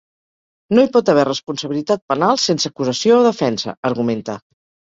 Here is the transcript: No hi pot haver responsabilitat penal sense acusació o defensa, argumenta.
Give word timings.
No 0.77 0.85
hi 0.85 0.89
pot 0.95 1.11
haver 1.13 1.25
responsabilitat 1.29 2.03
penal 2.13 2.41
sense 2.47 2.73
acusació 2.73 3.21
o 3.21 3.23
defensa, 3.29 3.77
argumenta. 3.93 4.41